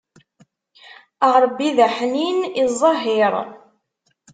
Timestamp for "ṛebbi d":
1.43-1.79